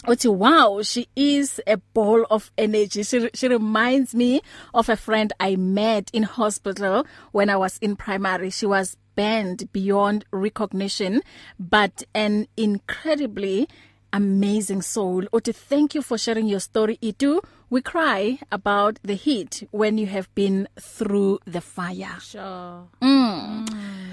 [0.07, 3.03] uthi wow she is a ball of energy.
[3.03, 4.41] She she reminds me
[4.73, 8.49] of a friend i met in hospital when i was in primary.
[8.49, 11.21] She was banned beyond recognition
[11.59, 13.67] but an incredibly
[14.13, 19.67] amazing soul uthi thank you for sharing your story itu we cry about the heat
[19.71, 22.87] when you have been through the fire Sure.
[23.01, 23.17] mm.
[23.27, 23.65] Mm,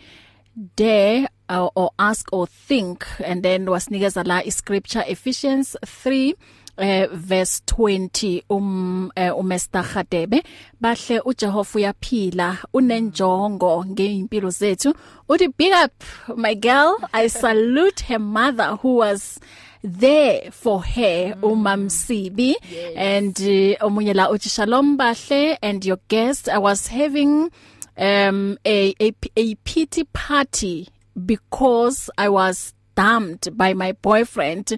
[0.75, 6.35] dare uh, or ask or think and then wasinikeza la iscripture Ephesians 3
[6.77, 10.43] eh verse 20 um uh, uMr Khadebe.
[10.81, 14.93] Bahle uJehova uyaphila unenjongo ngeimpilo zethu.
[15.29, 16.03] Uthi big up
[16.35, 16.97] my girl.
[17.13, 19.39] I salute her mother who was
[19.83, 21.41] there for her mm.
[21.41, 22.93] umamsibi yes.
[22.95, 26.49] and uh, omunye la uthi shalom bahle and your guest.
[26.49, 27.51] I was having
[27.97, 30.87] um a a, a pity party
[31.25, 34.67] because i was dumped by my boyfriend.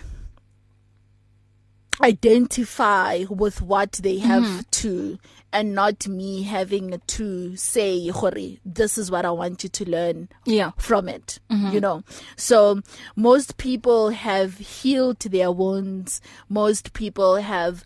[2.04, 4.70] identify with what they have mm.
[4.72, 5.18] to
[5.58, 8.42] and not me having to say gore
[8.80, 10.72] this is what I want you to learn Yeah.
[10.78, 11.72] from it Mhm.
[11.74, 11.98] you know
[12.36, 12.82] so
[13.16, 17.84] most people have healed their wounds most people have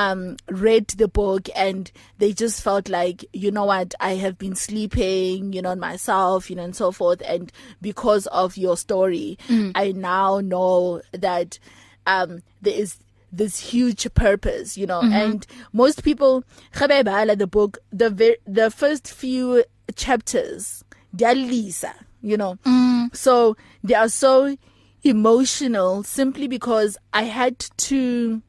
[0.00, 0.20] um
[0.64, 5.52] read the book and they just felt like you know what I have been sleeping
[5.52, 9.72] you know on myself you know and so forth and because of your story Mm.
[9.74, 11.58] I now know that
[12.06, 12.96] um there is
[13.32, 15.04] this huge purpose you know Mhm.
[15.10, 15.14] mm-hmm.
[15.32, 19.64] and most people khabebala the book the ver- the first few
[19.96, 20.84] chapters
[21.16, 23.14] dialisa you know Mm.
[23.16, 24.56] so they are so
[25.04, 27.58] emotional simply because I had
[27.88, 28.42] to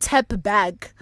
[0.00, 0.92] tap back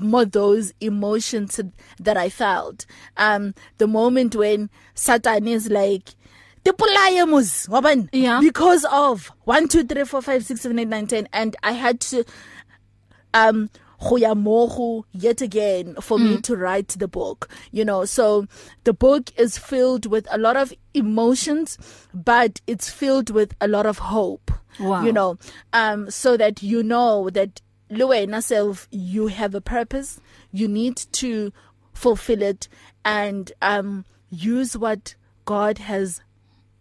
[0.00, 1.60] more those emotions
[1.98, 2.86] that I felt
[3.16, 6.10] um the moment when Satan is like
[6.64, 8.40] tipulaye mos wabani Yeah.
[8.40, 12.00] because of 1 2 3 4 5 6 7 8 9 10 and I had
[12.10, 12.24] to
[13.34, 13.68] um
[14.00, 16.30] go ya mogo yet again for mm.
[16.36, 18.46] me to write the book you know so
[18.84, 21.76] the book is filled with a lot of emotions
[22.14, 25.02] but it's filled with a lot of hope Wow.
[25.02, 25.36] you know
[25.72, 30.20] um so that you know that Luwena self you have a purpose
[30.52, 31.52] you need to
[31.92, 32.68] fulfill it
[33.04, 36.20] and um use what God has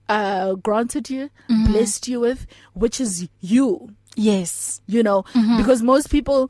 [0.10, 1.68] uh granted you mm -hmm.
[1.72, 5.58] blessed you with which is you yes you know mm -hmm.
[5.58, 6.50] because most people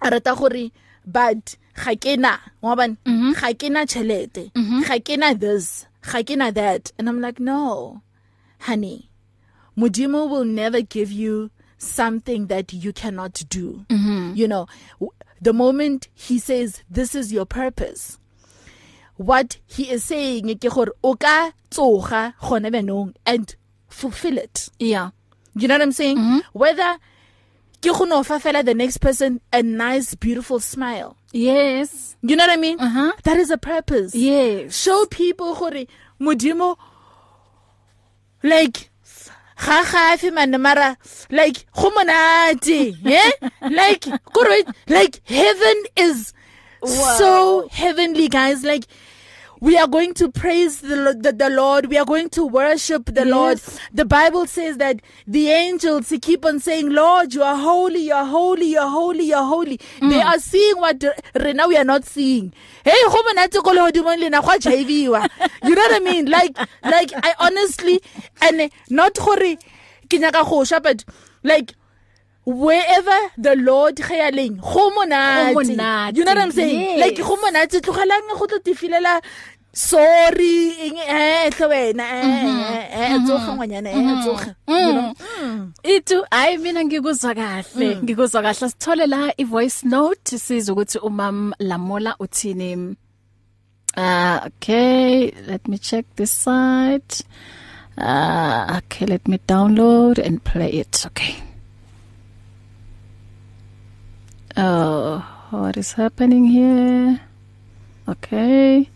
[0.00, 0.70] a rata gore
[1.06, 2.96] but ga kena wa ban
[3.40, 4.50] ga kena chelete
[4.88, 8.00] ga kena this ga kena that and i'm like no
[8.60, 9.10] honey
[9.76, 14.36] modimo will never give you something that you cannot do mm -hmm.
[14.36, 14.66] you know
[15.42, 18.18] the moment he says this is your purpose
[19.16, 23.56] what he is saying ke gore o ka tsoga gone benong and
[23.88, 24.68] fulfill it.
[24.78, 25.10] Yeah.
[25.56, 26.18] You know what i'm saying?
[26.18, 26.42] Mm -hmm.
[26.52, 26.98] whether
[27.80, 31.16] ke go no fa fela the next person a nice beautiful smile.
[31.32, 32.16] Yes.
[32.22, 32.78] You know what i mean?
[32.80, 33.12] Uh -huh.
[33.22, 34.14] that is a purpose.
[34.18, 34.74] Yes.
[34.82, 35.86] Show people gore
[36.20, 36.76] modimo
[38.42, 38.90] like
[39.56, 40.96] ga gafe man mara
[41.30, 43.30] like go monate eh
[43.80, 44.04] like
[44.34, 46.32] correct like heaven is
[46.82, 47.16] wow.
[47.18, 48.64] so heavenly guys.
[48.64, 48.86] Like
[49.64, 51.86] we are going to praise the, the, the Lord.
[51.86, 53.30] We are going to worship the yes.
[53.30, 53.58] Lord.
[53.94, 58.26] The Bible says that the angels keep on saying, Lord, you are holy, you are
[58.26, 59.78] holy, you are holy, you are holy.
[60.02, 60.10] Mm.
[60.10, 61.02] They are seeing what
[61.54, 62.52] now we are not seeing.
[62.84, 63.38] Hey, you know what
[65.94, 66.26] I mean?
[66.26, 68.02] Like, like I honestly,
[68.42, 69.56] and not hore,
[70.82, 71.04] but
[71.42, 71.74] like,
[72.44, 75.56] wherever the lord ge ya leng go monate
[76.16, 77.00] you know what i'm saying yes.
[77.00, 79.22] like go monate tlogelang go tlo tifilela
[79.74, 80.56] sorry
[80.86, 82.04] eng eh tle wena
[82.94, 85.12] eh tsoga ngwanyana eh tsoga you know
[85.82, 91.52] itu hayi mina ngikuzwa kahle ngikuzwa kahle sithole la i voice note siza ukuthi umam
[91.58, 92.96] Lamola uthini.
[93.96, 97.12] Uh okay let me check this side.
[97.96, 101.36] Uh okay let me download and play it okay.
[104.56, 107.20] Oh, what is happening here?
[108.08, 108.88] Okay.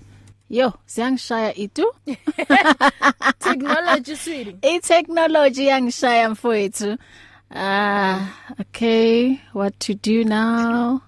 [0.50, 1.84] Yo, siyangishaya itu.
[3.38, 4.56] Technology sweetie.
[4.62, 6.96] I technology yangishaya mfowethu.
[7.50, 9.40] Ah, uh, okay.
[9.52, 11.02] What to do now?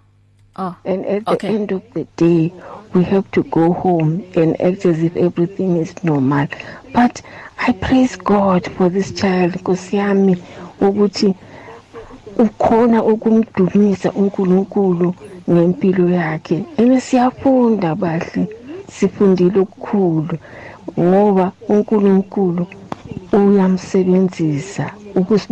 [0.57, 0.77] Oh.
[0.85, 1.49] And at okay.
[1.49, 2.53] the end of the day,
[2.93, 6.47] we have to go home and act as if everything is normal.
[6.93, 7.23] But
[7.59, 10.37] I praise God for this child Nkosi yami
[10.81, 11.35] ukuthi
[12.39, 15.15] ukhona ukumdumisa uNkulunkulu
[15.51, 18.60] ngempilo yakhe ene siyafunda bahle
[18.91, 20.39] sifundile ukukhulu
[20.99, 22.67] ngoba uNkulunkulu
[23.33, 24.85] uyamsebenzisa
[25.15, 25.49] ukus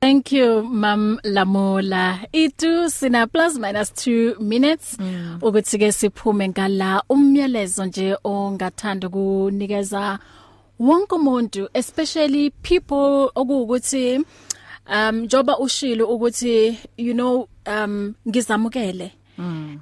[0.00, 2.18] Thank you Mam Lamola.
[2.32, 5.38] Itu sina plus minus 2 minutes mm.
[5.42, 10.18] ukuthi ke siphume ngala umyalezo nje ongathanda kunikeza
[10.78, 14.20] wonke umuntu especially people okuwukuthi
[14.94, 19.12] um njoba ushilo ukuthi you know um ngizamukele.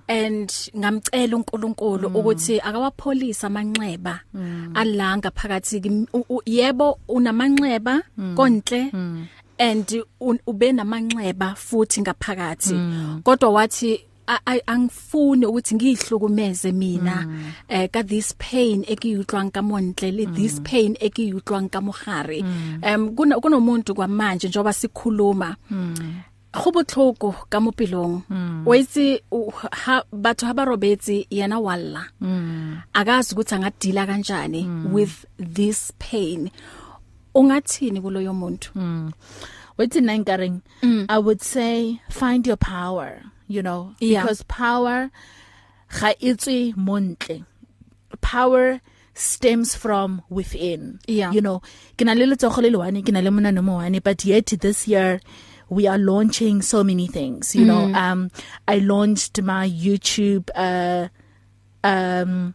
[0.09, 2.16] And ngamcela uNkulunkulu mm.
[2.16, 4.70] ukuthi akawapholisa amanxeba mm.
[4.74, 6.07] alanga phakathi
[6.46, 8.34] yebo unamanxeba mm.
[8.34, 8.92] konhle
[9.59, 10.05] and
[10.46, 12.74] ube namanxeba futhi ngaphakathi
[13.22, 14.00] kodwa wathi
[14.66, 17.28] angifuni ukuthi ngihlukumeze mina
[17.68, 22.44] eh ka this pain ekiyutlwang ka montle le this pain ekiyutlwang ka mogare
[23.16, 25.57] kuna kunomuntu kwamanje njoba sikhuluma.
[26.55, 28.62] Go botlhoko ka mo pelong mm.
[28.66, 29.20] o itse
[29.84, 32.94] ha batho ha ba robetse yena walla mm.
[32.94, 34.94] akazi ukuthi angadila kanjani mm.
[34.94, 36.50] with this pain
[37.34, 39.11] ungathini kuloyo muntu mm.
[39.78, 41.07] wethi nankaring mm.
[41.09, 44.22] i would say find your power you know yeah.
[44.22, 45.11] because power
[46.00, 47.42] ga itswe montle
[48.20, 48.80] power
[49.14, 51.34] stems from within yeah.
[51.34, 51.61] you know
[51.96, 54.86] ke na le letsogo le lewane ke na le monano mo wane but yet this
[54.86, 55.20] year
[55.75, 57.66] we are launching so many things you mm.
[57.66, 58.31] know um
[58.68, 61.09] i launched my youtube uh
[61.87, 62.55] um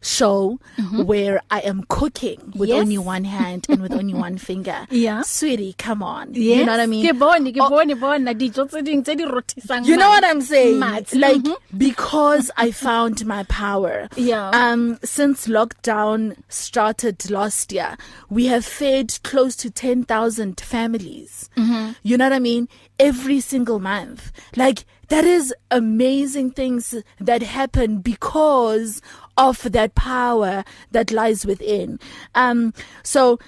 [0.00, 1.04] show mm-hmm.
[1.04, 2.80] where I am cooking with Yes.
[2.80, 4.86] only one hand and with only one finger.
[4.90, 5.22] Yeah.
[5.22, 6.34] Sweetie, come on.
[6.34, 6.58] Yes.
[6.60, 7.06] You know what I mean?
[7.06, 9.86] Ke bone, ke bone bona dijo tse ding tse di rothisang.
[9.86, 10.78] You know what I'm saying?
[10.78, 11.12] Mad.
[11.14, 11.56] Like Mhm.
[11.76, 14.08] because I found my power.
[14.16, 14.50] Yeah.
[14.50, 17.96] Um since lockdown started last year,
[18.28, 21.48] we have fed close to 10,000 families.
[21.56, 21.94] Mhm.
[22.02, 22.68] You know what I mean?
[22.98, 24.32] Every single month.
[24.56, 29.02] Like that is amazing things that happen because
[29.36, 31.98] of that power that lies within.
[32.34, 33.38] Um so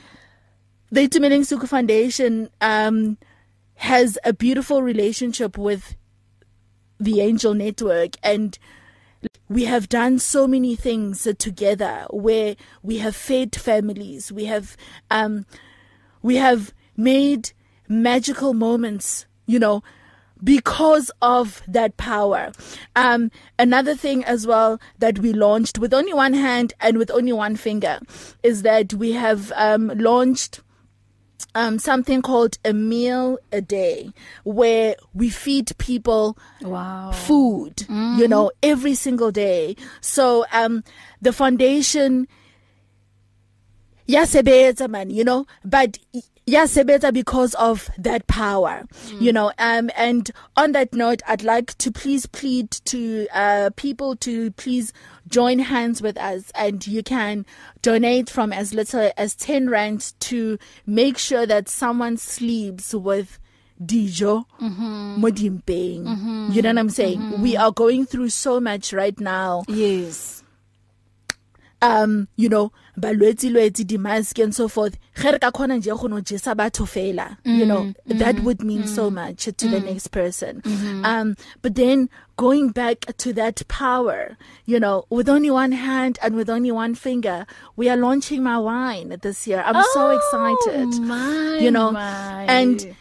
[0.90, 3.18] the Itumeleng Suku Foundation um
[3.76, 5.96] has a beautiful relationship with
[7.00, 8.58] the Angel Network and
[9.48, 14.76] we have done so many things together where we have fed families we have
[15.10, 15.44] um
[16.22, 17.52] we have made
[17.88, 19.82] magical moments you know
[20.42, 22.52] because of that power.
[22.96, 27.32] Um another thing as well that we launched with only one hand and with only
[27.32, 28.00] one finger
[28.42, 30.60] is that we have um launched
[31.54, 34.10] um something called a meal a day
[34.44, 37.10] where we feed people wow.
[37.12, 38.18] food mm-hmm.
[38.18, 39.76] you know every single day.
[40.00, 40.82] So um
[41.22, 42.26] the foundation
[44.06, 45.98] yasebenza man you know but
[46.46, 49.20] yasebenza because of that power mm.
[49.20, 54.14] you know um and on that note i'd like to please plead to uh people
[54.14, 54.92] to please
[55.26, 57.46] join hands with us and you can
[57.80, 63.38] donate from as little as 10 rand to make sure that someone sleeps with
[63.82, 65.18] dijo Mhm.
[65.18, 66.54] mo dimpeng Mhm.
[66.54, 67.40] you know what i'm saying Mhm.
[67.40, 70.43] we are going through so much right now yes
[71.84, 75.90] um you know balwetsi lwetsi di mask and so forth ge re ka khona nje
[76.00, 79.44] go no jesa batho fela you know Mm, that mm, would mean so mm, much
[79.44, 79.84] to the mm.
[79.84, 81.04] next person Mhm.
[81.04, 86.34] um but then going back to that power you know with only one hand and
[86.34, 91.00] with only one finger we are launching my wine this year i'm so excited Oh,
[91.02, 92.44] my, you know my.
[92.48, 92.94] and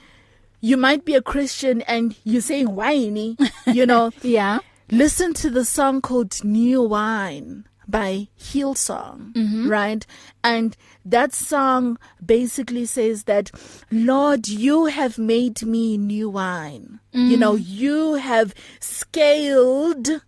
[0.62, 4.60] you might be a christian and you're saying wine you know yeah
[4.92, 9.70] listen to the song called New Wine by Hillsong, Mhm.
[9.70, 10.06] right?
[10.44, 10.76] And
[11.06, 13.52] that song basically says that,
[13.92, 17.00] Lord, you have made me new wine.
[17.12, 17.40] You Mm.
[17.40, 20.22] know, you have scaled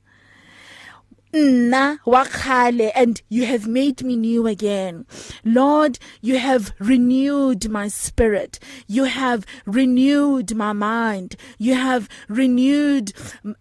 [1.33, 5.05] nna wa khale and you have made me new again
[5.43, 13.11] lord you have renewed my spirit you have renewed my mind you have renewed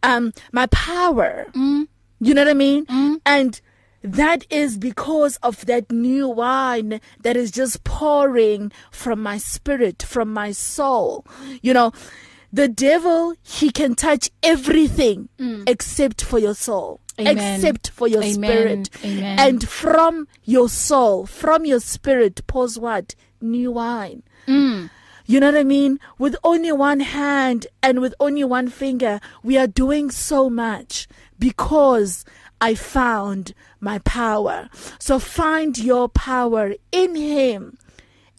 [0.04, 1.88] um my power mm.
[2.20, 3.16] you know what i mean mm.
[3.26, 3.60] and
[4.04, 10.30] that is because of that new wine that is just pouring from my spirit from
[10.32, 11.24] my soul
[11.62, 11.90] you know
[12.52, 15.66] the devil he can touch everything Mm.
[15.66, 17.38] except for your soul Amen.
[17.38, 18.34] except for your Amen.
[18.34, 19.38] spirit Amen.
[19.38, 24.90] and from your soul from your spirit pours what new wine Mm.
[25.26, 25.98] you know what I mean?
[26.18, 32.26] With only one hand and with only one finger, we are doing so much because
[32.64, 34.70] I found my power.
[34.98, 37.76] So find your power in Him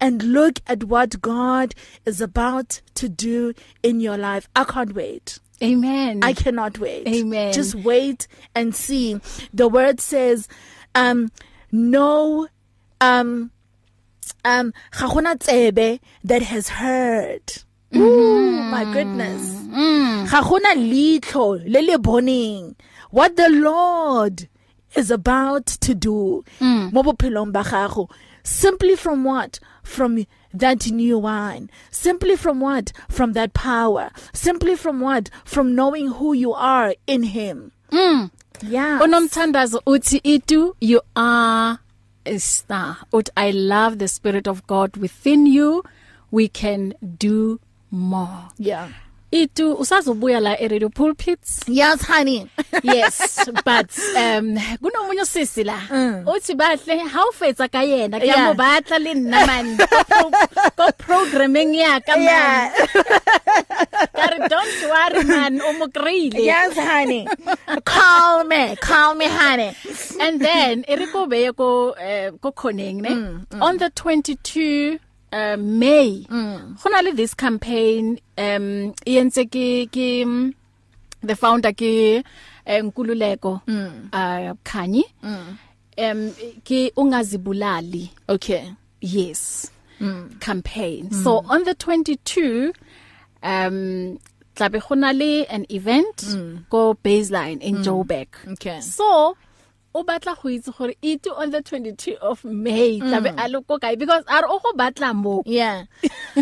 [0.02, 1.76] and look at what God
[2.08, 3.54] is about to do
[3.84, 4.50] in your life.
[4.56, 5.38] I can't wait.
[5.62, 6.22] Amen.
[6.24, 7.08] I cannot wait.
[7.08, 7.54] Amen.
[7.54, 9.22] Just wait and see.
[9.54, 10.48] The word says,
[10.96, 11.30] um,
[11.72, 12.48] no,
[13.00, 13.52] um,
[14.44, 17.62] um, ga gona tsebe that has heard.
[17.96, 19.54] Ooh, my goodness.
[20.32, 22.76] Ga gona litho le le boneng
[23.12, 24.48] what the Lord
[24.96, 26.44] is about to do.
[26.60, 28.10] Mo bophelong ba gago.
[28.44, 29.60] Simply from what?
[29.84, 32.92] From that new wine simply from what?
[33.10, 34.12] From that power.
[34.34, 35.30] Simply from what?
[35.44, 37.72] From knowing who you are in him.
[37.92, 38.32] Mm.
[38.62, 41.80] yeah unomthandazo uthi itu you are
[42.26, 42.98] a star.
[43.14, 45.84] Ut i love the spirit of god within you.
[46.32, 47.60] We can do
[47.92, 48.50] more.
[48.58, 48.90] Yeah.
[49.36, 52.48] Itu usazobuya la e radio pulpits yes honey.
[52.84, 55.80] Yes but um kunomunye usisi la.
[56.28, 58.20] Uthi bahle how fetsa ka yena?
[58.20, 58.44] Ke Mm.
[58.46, 62.72] Mo batla le nna man ko pro- ko programming ya ka man
[64.16, 65.60] Kare don't worry man
[65.94, 67.28] kreile yes honey.
[67.86, 69.72] Call me call me honey.
[70.20, 73.10] And then e re ko ko eh, ko khoneng ne?
[73.10, 75.00] Mm, on the 22
[75.40, 76.26] uh, May
[76.82, 78.04] gona le this campaign
[78.38, 78.68] um
[79.06, 79.66] e entse ke
[79.96, 80.54] ke mm,
[81.28, 82.24] the founder ke
[82.66, 84.10] eh, Nkululeko Mm.
[84.14, 86.20] uh Khanyi um
[86.68, 88.64] ke ungazibulali okay
[89.02, 90.40] yes Mm.
[90.40, 91.24] campaign Mm.
[91.24, 92.74] so on the 22
[93.44, 94.18] um
[94.56, 96.66] tlabe gona le an event Mm.
[96.70, 97.84] go baseline in Mm.
[97.86, 99.36] Joburg okay so
[99.96, 103.80] o batla go itse gore it on the 22 of May tlabe a le ko
[103.80, 105.86] kae because are o go batla mo Yeah.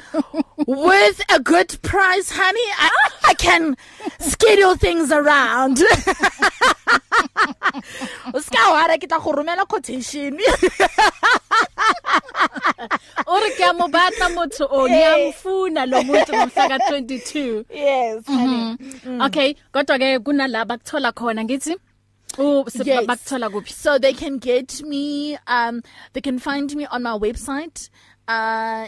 [0.68, 2.89] With a good price, honey, I,
[3.30, 3.76] I can
[4.20, 5.78] schedule things around.
[8.34, 10.39] Uska wara ke tla go romela quotation.
[13.28, 18.78] o re ke mo batla motho o ngiyamfuna lo muntu ngomhla ka 22 yes, honey.
[19.26, 21.76] okay kodwa ke kunalaba kuthola khona ngithi
[22.38, 23.05] u Yes.
[23.05, 23.71] bakuthola kuphi?
[23.71, 25.81] So they can get me um
[26.13, 27.89] they can find me on my website
[28.27, 28.88] uh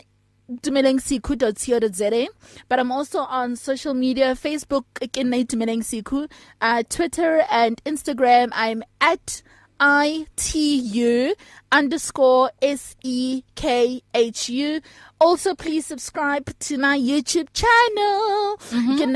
[0.50, 2.28] dumelengsiku.co.za
[2.70, 6.30] but I'm also on social media Facebook again dumelengsiku
[6.62, 8.50] uh Twitter and Instagram.
[8.54, 9.42] I'm at
[9.80, 11.34] ITU
[11.76, 13.42] underscore S-E-K-H-U.
[15.20, 18.58] Also, please subscribe to my YouTube channel.
[18.70, 18.98] Mm-hmm.
[18.98, 19.14] Can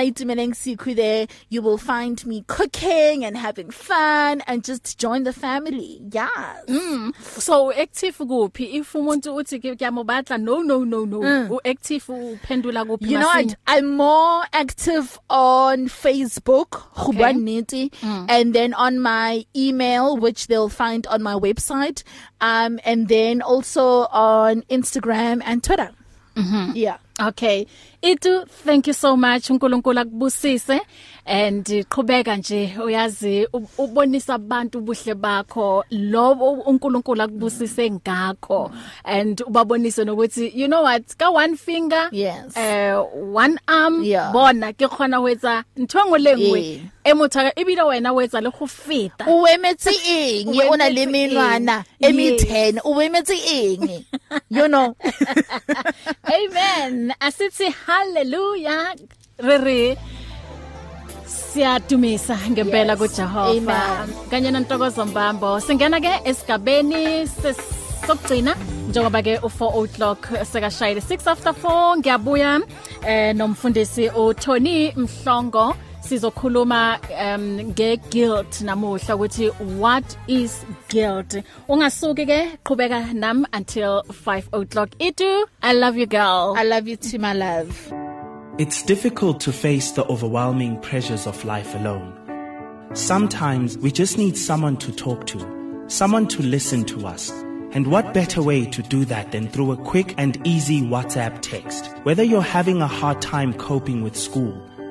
[0.53, 1.27] Siku there.
[1.49, 6.01] You will find me cooking and having fun and just join the family.
[6.11, 6.65] Yes.
[6.67, 7.13] Mm.
[7.21, 12.85] so active kuphi if umuntu uthi ke kuyamobatla no no no no u active uphendula
[12.85, 13.55] kuphi You know what?
[13.67, 17.19] I'm more active on Facebook, Okay.
[17.19, 17.89] okay.
[18.01, 18.25] Mm.
[18.29, 22.03] and then on my email, which they'll find on my website,
[22.41, 25.91] um, and then also on Instagram and Twitter.
[26.35, 26.71] Mm-hmm.
[26.75, 26.97] Yeah.
[27.19, 27.67] Okay.
[28.01, 30.79] Itu thank you so much uNkulunkulu akubusise
[31.25, 38.71] and qhubeka nje uyazi u- ubonisa abantu ubuhle bakho lobo uNkulunkulu akubusise ngakho
[39.03, 42.55] and ubabonise nokuthi you know what ka one finger Yes.
[42.57, 43.03] uh,
[43.35, 44.31] one arm Yeah.
[44.31, 46.81] bona ke khona wetsa nthwengo lengwe Yeah.
[47.03, 50.93] e mothaka ebile wena wetsa le go feta O emetse eng O o na emetse
[50.93, 52.15] le menwana eng?
[52.19, 54.05] e me10 o emetse eng
[54.49, 54.95] you know
[56.23, 57.13] Amen.
[57.19, 58.85] Asithi hallelujah.
[59.47, 59.97] Re re
[61.25, 62.99] siyadumisa ngempela Yes.
[62.99, 63.79] kuJehova.
[63.99, 64.09] Amen.
[64.29, 65.59] Kanye nontokozo mbambo.
[65.59, 68.55] Singena ke esigabeni sokugcina
[68.89, 70.19] njengoba ke u4 o'clock
[70.51, 72.59] sekashayile 6 after 4 ngiyabuya
[73.07, 75.75] eh nomfundisi uTony Mhlongo
[76.09, 84.89] sizokhuluma um ngeguilt namuhla ukuthi what is guilt ungasuki ke qhubeka nam until 5 o'clock
[84.99, 87.73] itu i love you girl I love you too my love
[88.57, 92.11] It's difficult to face the overwhelming pressures of life alone.
[92.93, 95.39] Sometimes we just need someone to talk to,
[95.87, 97.31] someone to listen to us.
[97.71, 101.85] And what better way to do that than through a quick and easy WhatsApp text?
[102.03, 104.68] Whether you're having a hard time coping with school,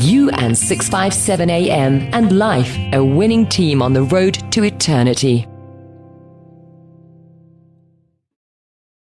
[0.01, 5.47] You and 657 AM and life, a winning team on the road to eternity.